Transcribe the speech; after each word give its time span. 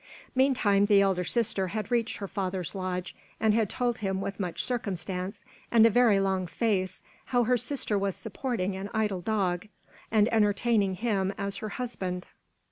Meantime 0.33 0.87
the 0.87 0.99
elder 0.99 1.23
sister 1.23 1.67
had 1.67 1.91
reached 1.91 2.17
her 2.17 2.27
father's 2.27 2.73
lodge 2.73 3.15
and 3.39 3.53
had 3.53 3.69
told 3.69 3.99
him 3.99 4.19
with 4.19 4.39
much 4.39 4.65
circumstance 4.65 5.45
and 5.69 5.85
a 5.85 5.91
very 5.91 6.19
long 6.19 6.47
face 6.47 7.03
how 7.25 7.43
her 7.43 7.55
sister 7.55 7.99
was 7.99 8.15
supporting 8.15 8.75
an 8.75 8.89
idle 8.95 9.21
dog, 9.21 9.67
and 10.09 10.27
entertaining 10.33 10.95
him 10.95 11.31
as 11.37 11.57
her 11.57 11.69
husband. 11.69 12.25